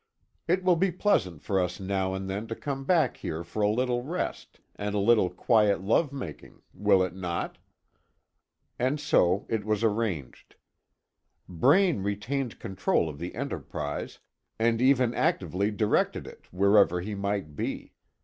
[0.47, 3.69] It will be pleasant for us now and then to come back here for a
[3.69, 6.63] little rest, and a little quiet love making.
[6.73, 7.59] Will it not?"
[8.79, 10.55] And so it was arranged.
[11.47, 14.17] Braine retained control of the Enterprise,
[14.57, 17.93] and even actively directed it, wherever he might be.